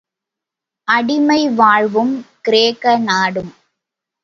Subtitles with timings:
[0.87, 2.13] அடிமை வாழ்வும்
[2.41, 3.51] கிரேக்க நாடும்.